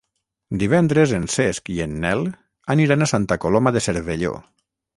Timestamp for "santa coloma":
3.15-3.77